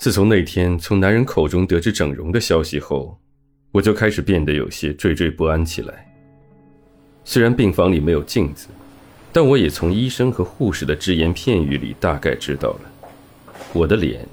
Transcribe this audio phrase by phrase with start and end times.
[0.00, 3.20] 自从那天从男人口中得知整容的消息后，
[3.70, 6.10] 我就开始变得有些惴惴不安起来。
[7.22, 8.68] 虽然病房里没有镜子，
[9.30, 12.90] 但我也从医生和护士的只言片语里大概知道了，
[13.74, 14.26] 我的脸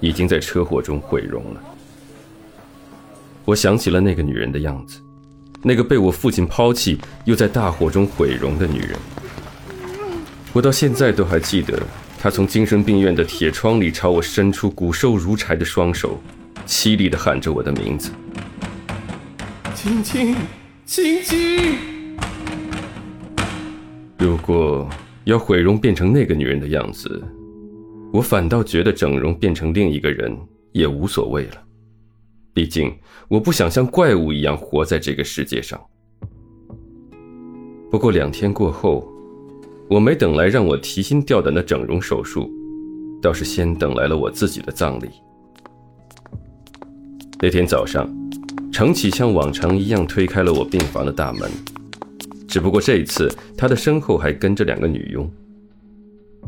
[0.00, 1.62] 已经在车祸中毁容了。
[3.44, 5.00] 我想起了那个女人的样子，
[5.62, 8.98] 那个被我父亲抛弃又在大火中毁容的女人。
[10.52, 11.80] 我到现在都还记得。
[12.24, 16.18] 他从精神病院的铁窗里朝我伸出骨瘦如柴的双手，
[16.66, 18.10] 凄厉地喊着我的名字
[19.76, 20.34] ：“青青，
[20.86, 21.76] 青青。”
[24.18, 24.88] 如果
[25.24, 27.22] 要毁容变成那个女人的样子，
[28.10, 30.34] 我反倒觉得整容变成另一个人
[30.72, 31.62] 也无所谓了。
[32.54, 32.90] 毕竟
[33.28, 35.78] 我不想像怪物一样活在这个世界上。
[37.90, 39.13] 不过两天过后。
[39.88, 42.50] 我没等来让我提心吊胆的整容手术，
[43.20, 45.08] 倒是先等来了我自己的葬礼。
[47.40, 48.08] 那天早上，
[48.72, 51.50] 程启像往常一样推开了我病房的大门，
[52.48, 55.30] 只不过这一次他的身后还跟着两个女佣。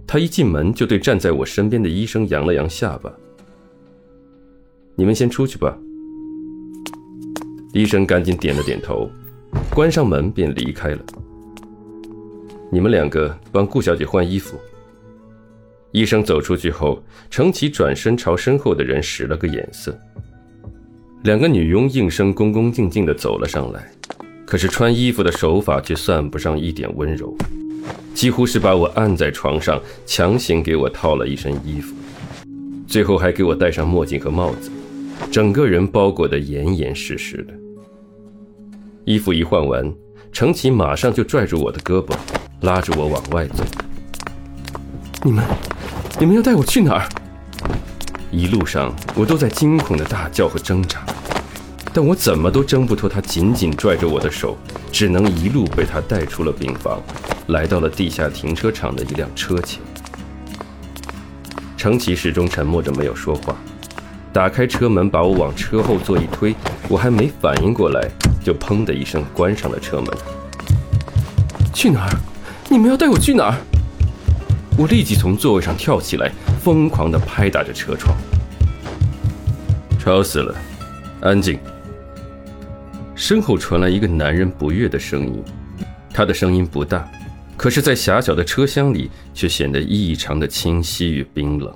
[0.07, 3.13] 他一进门就对站在我身边的医生扬了扬下巴
[4.97, 5.77] ：“你们先出去吧。”
[7.75, 9.11] 医生赶紧点了点头，
[9.75, 11.05] 关上门便离开了。
[12.71, 14.59] 你们两个帮顾小姐换衣服。
[15.93, 19.97] 医生走出去后，程启转身朝身后的人使了个眼色。
[21.23, 23.91] 两个女佣应声恭恭敬敬地走了上来，
[24.45, 27.35] 可是穿衣服的手法却算不上一点温柔，
[28.15, 31.95] 几乎是把我按在床上，强行给我套了一身衣服，
[32.87, 34.71] 最后还给我戴上墨镜和帽子，
[35.31, 37.55] 整个人包裹得严严实实的。
[39.05, 39.93] 衣服一换完，
[40.31, 42.15] 程启马上就拽住我的胳膊。
[42.67, 43.65] 拉着我往外走。
[45.23, 45.45] 你们，
[46.19, 47.09] 你们要带我去哪儿？
[48.33, 50.99] 一路上我都在惊恐的大叫和挣扎，
[51.95, 54.59] 但我怎么都挣不脱他紧紧拽着我的手，
[54.91, 57.01] 只能一路被他带出了病房，
[57.47, 59.81] 来到了地下停车场的一辆车前。
[61.77, 63.55] 程奇始终沉默着没有说话，
[64.33, 66.53] 打开车门把我往车后座一推，
[66.89, 68.11] 我还没反应过来，
[68.45, 70.09] 就砰的一声关上了车门。
[71.73, 72.11] 去哪儿？
[72.69, 73.57] 你们要带我去哪儿？
[74.77, 78.17] 我立即从座位上跳起来，疯狂地拍打着车窗。
[80.01, 80.55] 吵死了！
[81.21, 81.59] 安静！
[83.15, 85.45] 身后传来一个男人不悦的声音，
[86.13, 87.09] 他的声音不大，
[87.57, 91.73] 可是，在狭小的车厢里却显得异常的清晰与冰冷。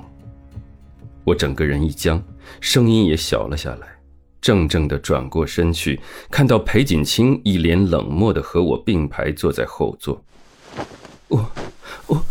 [1.22, 2.20] 我整个人一僵，
[2.60, 3.86] 声音也小了下来，
[4.42, 10.20] 怔怔地转过身去，看到裴锦清一脸冷漠地和我并排坐在后座。
[11.30, 11.50] 我，
[12.06, 12.24] 我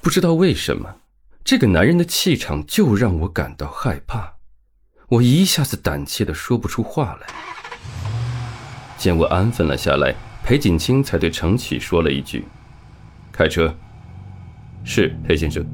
[0.00, 0.96] 不知道为什么，
[1.44, 4.34] 这个男人的气场就让我感到害怕，
[5.08, 7.26] 我一下子胆怯的说不出话来。
[8.98, 10.14] 见我安分了下来，
[10.44, 12.44] 裴锦清才对程启说了一句
[13.32, 13.74] ：“开车。”
[14.84, 15.64] 是裴先生。